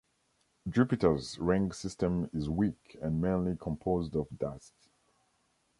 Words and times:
Jupiter’s 0.67 1.37
ring 1.37 1.71
system 1.71 2.27
is 2.33 2.49
weak 2.49 2.97
and 3.03 3.21
mainly 3.21 3.55
composed 3.55 4.15
of 4.15 4.25
dust. 4.35 4.73